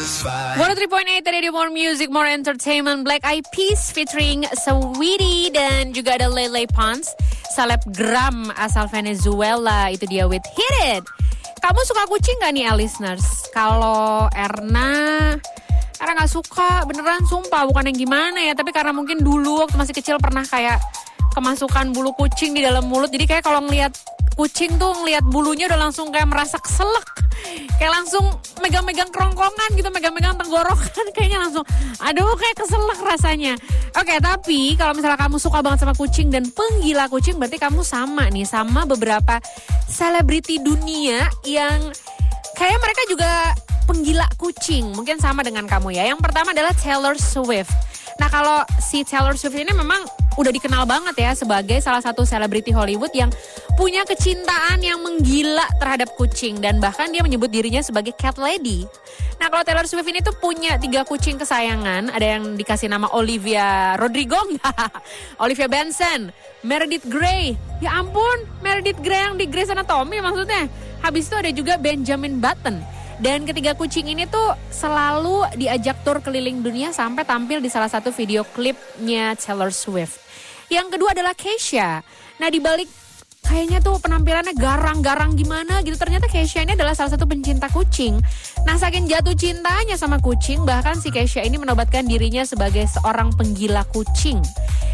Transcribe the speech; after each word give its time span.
satisfied. 0.00 0.56
103.8 0.56 1.28
Radio 1.28 1.52
More 1.52 1.68
Music, 1.68 2.08
More 2.08 2.28
Entertainment 2.28 3.04
Black 3.04 3.20
Eyed 3.24 3.44
Peas 3.52 3.92
featuring 3.92 4.48
Sweetie 4.56 5.52
dan 5.52 5.92
juga 5.92 6.16
ada 6.16 6.32
Lele 6.32 6.64
Pons 6.72 7.12
Selebgram 7.52 8.48
asal 8.56 8.88
Venezuela 8.88 9.92
Itu 9.92 10.08
dia 10.08 10.24
with 10.24 10.44
Hit 10.56 10.76
It 10.96 11.04
Kamu 11.60 11.80
suka 11.84 12.08
kucing 12.08 12.40
gak 12.40 12.56
nih 12.56 12.72
listeners? 12.72 13.44
Kalau 13.52 14.32
Erna 14.32 15.36
Erna 16.00 16.12
gak 16.24 16.32
suka 16.32 16.88
beneran 16.88 17.28
sumpah 17.28 17.68
bukan 17.68 17.92
yang 17.92 17.98
gimana 18.08 18.40
ya 18.40 18.56
Tapi 18.56 18.72
karena 18.72 18.96
mungkin 18.96 19.20
dulu 19.20 19.68
waktu 19.68 19.76
masih 19.76 19.92
kecil 19.92 20.16
pernah 20.16 20.46
kayak 20.48 20.80
Kemasukan 21.36 21.92
bulu 21.92 22.16
kucing 22.16 22.56
di 22.56 22.64
dalam 22.64 22.88
mulut 22.88 23.12
Jadi 23.12 23.28
kayak 23.28 23.44
kalau 23.44 23.62
ngeliat 23.68 23.92
kucing 24.34 24.80
tuh 24.80 24.96
ngeliat 25.04 25.20
bulunya 25.28 25.68
udah 25.68 25.76
langsung 25.76 26.08
kayak 26.08 26.26
merasa 26.26 26.56
keselak 26.56 27.29
kayak 27.80 27.92
langsung 27.96 28.24
megang-megang 28.60 29.08
kerongkongan 29.08 29.70
gitu 29.76 29.88
megang-megang 29.88 30.36
tenggorokan 30.36 31.06
kayaknya 31.16 31.48
langsung 31.48 31.64
aduh 32.00 32.36
kayak 32.36 32.56
keselak 32.60 33.00
rasanya. 33.00 33.54
Oke 33.96 34.20
tapi 34.20 34.76
kalau 34.76 34.92
misalnya 34.94 35.18
kamu 35.18 35.36
suka 35.40 35.64
banget 35.64 35.82
sama 35.82 35.94
kucing 35.96 36.28
dan 36.28 36.46
penggila 36.52 37.08
kucing 37.08 37.40
berarti 37.40 37.58
kamu 37.58 37.80
sama 37.82 38.28
nih 38.28 38.44
sama 38.46 38.84
beberapa 38.84 39.40
selebriti 39.88 40.62
dunia 40.62 41.26
yang 41.48 41.90
kayak 42.54 42.78
mereka 42.78 43.02
juga 43.08 43.30
penggila 43.90 44.28
kucing. 44.38 44.94
Mungkin 44.94 45.18
sama 45.18 45.42
dengan 45.42 45.66
kamu 45.66 45.96
ya. 45.96 46.06
Yang 46.06 46.22
pertama 46.22 46.54
adalah 46.54 46.70
Taylor 46.78 47.18
Swift. 47.18 47.74
Nah 48.22 48.28
kalau 48.30 48.62
si 48.78 49.02
Taylor 49.02 49.34
Swift 49.34 49.56
ini 49.56 49.74
memang 49.74 50.04
udah 50.38 50.52
dikenal 50.54 50.86
banget 50.86 51.16
ya 51.18 51.32
sebagai 51.34 51.82
salah 51.82 51.98
satu 51.98 52.22
selebriti 52.22 52.70
Hollywood 52.70 53.10
yang 53.10 53.30
punya 53.74 54.06
kecintaan 54.06 54.78
yang 54.78 55.02
menggila 55.02 55.66
terhadap 55.82 56.14
kucing 56.14 56.62
dan 56.62 56.78
bahkan 56.78 57.10
dia 57.10 57.24
menyebut 57.24 57.50
dirinya 57.50 57.82
sebagai 57.82 58.14
cat 58.14 58.38
lady. 58.38 58.86
Nah 59.40 59.48
kalau 59.48 59.64
Taylor 59.64 59.88
Swift 59.88 60.06
ini 60.06 60.20
tuh 60.20 60.36
punya 60.36 60.76
tiga 60.76 61.02
kucing 61.02 61.40
kesayangan, 61.40 62.12
ada 62.12 62.26
yang 62.38 62.54
dikasih 62.54 62.92
nama 62.92 63.08
Olivia 63.16 63.96
Rodrigo, 63.96 64.38
Olivia 65.44 65.66
Benson, 65.66 66.28
Meredith 66.60 67.08
Grey. 67.08 67.56
Ya 67.80 67.96
ampun, 67.96 68.44
Meredith 68.60 69.00
Grey 69.00 69.24
yang 69.24 69.40
di 69.40 69.48
Grey's 69.48 69.72
Anatomy 69.72 70.20
maksudnya. 70.20 70.68
Habis 71.00 71.32
itu 71.32 71.36
ada 71.40 71.50
juga 71.50 71.80
Benjamin 71.80 72.36
Button. 72.36 72.99
Dan 73.20 73.44
ketiga 73.44 73.76
kucing 73.76 74.08
ini 74.08 74.24
tuh 74.24 74.56
selalu 74.72 75.44
diajak 75.60 76.00
tur 76.08 76.24
keliling 76.24 76.64
dunia 76.64 76.88
sampai 76.88 77.28
tampil 77.28 77.60
di 77.60 77.68
salah 77.68 77.92
satu 77.92 78.08
video 78.16 78.48
klipnya 78.48 79.36
Taylor 79.36 79.68
Swift. 79.68 80.16
Yang 80.72 80.96
kedua 80.96 81.12
adalah 81.12 81.36
Keisha. 81.36 82.00
Nah 82.40 82.48
di 82.48 82.64
balik 82.64 82.88
kayaknya 83.44 83.84
tuh 83.84 84.00
penampilannya 84.00 84.56
garang-garang 84.56 85.36
gimana 85.36 85.84
gitu. 85.84 86.00
Ternyata 86.00 86.32
Keisha 86.32 86.64
ini 86.64 86.72
adalah 86.72 86.96
salah 86.96 87.12
satu 87.12 87.28
pencinta 87.28 87.68
kucing. 87.68 88.16
Nah 88.64 88.80
saking 88.80 89.04
jatuh 89.04 89.36
cintanya 89.36 90.00
sama 90.00 90.16
kucing, 90.16 90.64
bahkan 90.64 90.96
si 90.96 91.12
Keisha 91.12 91.44
ini 91.44 91.60
menobatkan 91.60 92.08
dirinya 92.08 92.48
sebagai 92.48 92.88
seorang 92.88 93.36
penggila 93.36 93.84
kucing. 93.92 94.40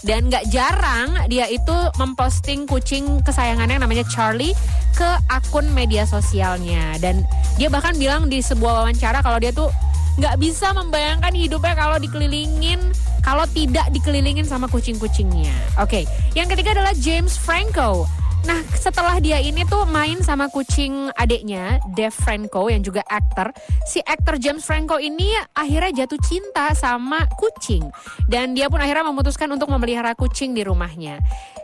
Dan 0.00 0.32
gak 0.32 0.48
jarang 0.48 1.28
dia 1.28 1.44
itu 1.48 1.76
memposting 2.00 2.64
kucing 2.64 3.20
kesayangannya 3.20 3.76
yang 3.76 3.84
namanya 3.84 4.04
Charlie 4.08 4.56
ke 5.00 5.10
akun 5.32 5.64
media 5.72 6.04
sosialnya. 6.04 7.00
Dan 7.00 7.24
dia 7.56 7.72
bahkan 7.72 7.96
bilang 7.96 8.28
di 8.28 8.44
sebuah 8.44 8.84
wawancara 8.84 9.24
kalau 9.24 9.40
dia 9.40 9.48
tuh 9.48 9.72
nggak 10.20 10.36
bisa 10.36 10.76
membayangkan 10.76 11.32
hidupnya 11.32 11.72
kalau 11.72 11.96
dikelilingin 11.96 12.76
kalau 13.24 13.48
tidak 13.56 13.88
dikelilingin 13.96 14.44
sama 14.44 14.68
kucing-kucingnya. 14.68 15.52
Oke, 15.80 16.04
yang 16.36 16.48
ketiga 16.52 16.76
adalah 16.76 16.92
James 16.92 17.40
Franco. 17.40 18.04
Nah, 18.40 18.64
setelah 18.72 19.20
dia 19.20 19.36
ini 19.36 19.68
tuh 19.68 19.84
main 19.84 20.24
sama 20.24 20.48
kucing 20.48 21.12
adiknya, 21.14 21.76
Dave 21.92 22.14
Franco 22.14 22.72
yang 22.72 22.80
juga 22.80 23.04
aktor, 23.04 23.52
si 23.84 24.00
aktor 24.00 24.40
James 24.40 24.64
Franco 24.64 24.96
ini 24.96 25.36
akhirnya 25.52 26.04
jatuh 26.04 26.16
cinta 26.24 26.72
sama 26.72 27.28
kucing 27.36 27.84
dan 28.32 28.56
dia 28.56 28.72
pun 28.72 28.80
akhirnya 28.80 29.04
memutuskan 29.12 29.52
untuk 29.52 29.68
memelihara 29.68 30.16
kucing 30.16 30.56
di 30.56 30.64
rumahnya. 30.64 31.20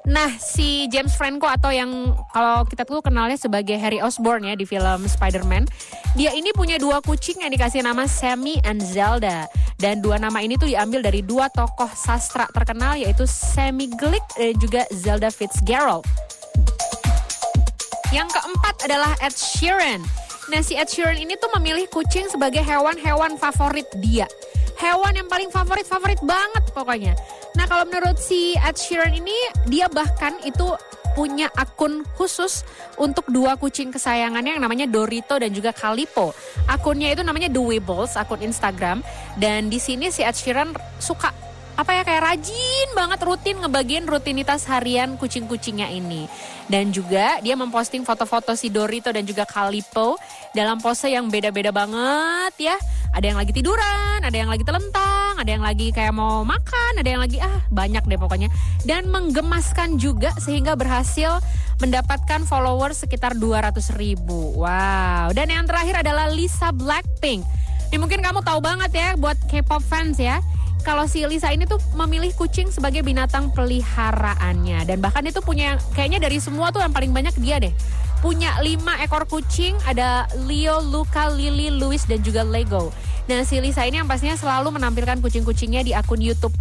Nah, 0.06 0.30
si 0.38 0.86
James 0.86 1.16
Franco 1.18 1.50
atau 1.50 1.74
yang 1.74 2.14
kalau 2.30 2.62
kita 2.68 2.86
tuh 2.86 3.02
kenalnya 3.02 3.34
sebagai 3.34 3.74
Harry 3.74 3.98
Osborn 3.98 4.46
ya 4.46 4.54
di 4.54 4.62
film 4.62 5.02
Spider-Man, 5.08 5.66
dia 6.14 6.30
ini 6.30 6.54
punya 6.54 6.78
dua 6.78 7.02
kucing 7.02 7.42
yang 7.42 7.50
dikasih 7.50 7.82
nama 7.82 8.06
Sammy 8.06 8.62
and 8.62 8.78
Zelda. 8.84 9.50
Dan 9.76 10.00
dua 10.00 10.16
nama 10.16 10.40
ini 10.40 10.56
tuh 10.56 10.70
diambil 10.70 11.04
dari 11.04 11.20
dua 11.20 11.50
tokoh 11.52 11.90
sastra 11.92 12.48
terkenal 12.54 12.96
yaitu 12.96 13.26
Sammy 13.26 13.90
Glick 13.98 14.24
dan 14.38 14.54
juga 14.62 14.86
Zelda 14.94 15.28
Fitzgerald. 15.28 16.06
Yang 18.16 18.32
keempat 18.32 18.88
adalah 18.88 19.12
Ed 19.20 19.36
Sheeran. 19.36 20.00
Nah 20.48 20.64
si 20.64 20.72
Ed 20.72 20.88
Sheeran 20.88 21.20
ini 21.20 21.36
tuh 21.36 21.52
memilih 21.60 21.84
kucing 21.92 22.32
sebagai 22.32 22.64
hewan-hewan 22.64 23.36
favorit 23.36 23.84
dia. 24.00 24.24
Hewan 24.80 25.20
yang 25.20 25.28
paling 25.28 25.52
favorit-favorit 25.52 26.24
banget 26.24 26.64
pokoknya. 26.72 27.12
Nah 27.60 27.68
kalau 27.68 27.84
menurut 27.84 28.16
si 28.16 28.56
Ed 28.56 28.80
Sheeran 28.80 29.12
ini 29.12 29.36
dia 29.68 29.92
bahkan 29.92 30.32
itu 30.48 30.64
punya 31.12 31.52
akun 31.60 32.08
khusus 32.16 32.64
untuk 32.96 33.28
dua 33.28 33.60
kucing 33.60 33.92
kesayangannya 33.92 34.56
yang 34.56 34.64
namanya 34.64 34.88
Dorito 34.88 35.36
dan 35.36 35.52
juga 35.52 35.76
Calipo. 35.76 36.32
Akunnya 36.72 37.12
itu 37.12 37.20
namanya 37.20 37.52
The 37.52 37.60
Wibbles, 37.60 38.16
akun 38.16 38.40
Instagram. 38.40 39.04
Dan 39.36 39.68
di 39.68 39.76
sini 39.76 40.08
si 40.08 40.24
Ed 40.24 40.40
Sheeran 40.40 40.72
suka 40.96 41.36
apa 41.76 41.92
ya 41.92 42.02
kayak 42.08 42.22
rajin 42.24 42.88
banget 42.96 43.20
rutin 43.20 43.60
ngebagiin 43.60 44.08
rutinitas 44.08 44.64
harian 44.64 45.20
kucing-kucingnya 45.20 45.92
ini. 45.92 46.24
Dan 46.66 46.90
juga 46.90 47.38
dia 47.44 47.52
memposting 47.52 48.02
foto-foto 48.02 48.56
si 48.56 48.72
Dorito 48.72 49.12
dan 49.12 49.22
juga 49.22 49.44
Calipo 49.44 50.16
dalam 50.56 50.80
pose 50.80 51.12
yang 51.12 51.28
beda-beda 51.28 51.70
banget 51.70 52.72
ya. 52.72 52.76
Ada 53.12 53.32
yang 53.32 53.38
lagi 53.38 53.52
tiduran, 53.52 54.18
ada 54.24 54.34
yang 54.34 54.48
lagi 54.48 54.64
telentang, 54.64 55.36
ada 55.36 55.46
yang 55.46 55.62
lagi 55.62 55.92
kayak 55.92 56.16
mau 56.16 56.42
makan, 56.48 56.96
ada 56.96 57.06
yang 57.06 57.22
lagi 57.22 57.38
ah 57.44 57.60
banyak 57.68 58.02
deh 58.08 58.18
pokoknya. 58.18 58.48
Dan 58.88 59.12
menggemaskan 59.12 60.00
juga 60.00 60.32
sehingga 60.40 60.74
berhasil 60.80 61.44
mendapatkan 61.76 62.48
followers 62.48 63.04
sekitar 63.04 63.36
200 63.36 64.00
ribu. 64.00 64.56
Wow. 64.64 65.36
Dan 65.36 65.52
yang 65.52 65.68
terakhir 65.68 66.00
adalah 66.00 66.32
Lisa 66.32 66.72
Blackpink. 66.72 67.44
Ini 67.92 68.00
mungkin 68.00 68.24
kamu 68.24 68.40
tahu 68.42 68.64
banget 68.64 68.90
ya 68.96 69.08
buat 69.14 69.36
K-pop 69.46 69.84
fans 69.84 70.18
ya 70.18 70.40
kalau 70.86 71.10
si 71.10 71.26
Lisa 71.26 71.50
ini 71.50 71.66
tuh 71.66 71.82
memilih 71.98 72.30
kucing 72.38 72.70
sebagai 72.70 73.02
binatang 73.02 73.50
peliharaannya. 73.50 74.86
Dan 74.86 75.02
bahkan 75.02 75.26
itu 75.26 75.42
punya 75.42 75.82
kayaknya 75.98 76.22
dari 76.22 76.38
semua 76.38 76.70
tuh 76.70 76.78
yang 76.78 76.94
paling 76.94 77.10
banyak 77.10 77.34
dia 77.42 77.58
deh. 77.58 77.74
Punya 78.22 78.54
lima 78.62 78.94
ekor 79.02 79.26
kucing 79.26 79.74
ada 79.82 80.30
Leo, 80.46 80.78
Luca, 80.78 81.26
Lily, 81.26 81.74
Louis 81.74 81.98
dan 82.06 82.22
juga 82.22 82.46
Lego. 82.46 82.94
Nah 83.26 83.42
si 83.42 83.58
Lisa 83.58 83.82
ini 83.82 83.98
yang 83.98 84.06
pastinya 84.06 84.38
selalu 84.38 84.78
menampilkan 84.78 85.18
kucing-kucingnya 85.18 85.82
di 85.82 85.90
akun 85.90 86.22
YouTube 86.22 86.54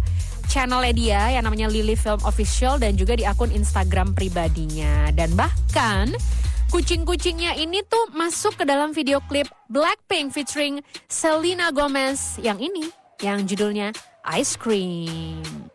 channelnya 0.50 0.94
dia 0.94 1.20
yang 1.38 1.46
namanya 1.46 1.70
Lily 1.70 1.94
Film 1.94 2.18
Official 2.26 2.82
dan 2.82 2.98
juga 2.98 3.14
di 3.14 3.22
akun 3.22 3.54
Instagram 3.54 4.10
pribadinya. 4.18 5.14
Dan 5.14 5.38
bahkan 5.38 6.10
kucing-kucingnya 6.74 7.54
ini 7.62 7.86
tuh 7.86 8.10
masuk 8.10 8.58
ke 8.58 8.64
dalam 8.66 8.90
video 8.90 9.22
klip 9.30 9.46
Blackpink 9.70 10.34
featuring 10.34 10.82
Selena 11.06 11.70
Gomez 11.70 12.42
yang 12.42 12.58
ini 12.58 12.90
yang 13.24 13.48
judulnya 13.48 13.96
ice 14.26 14.56
cream. 14.56 15.70